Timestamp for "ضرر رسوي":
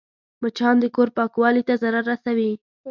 1.81-2.51